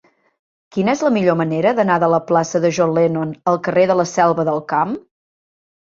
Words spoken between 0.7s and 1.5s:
Quina és la millor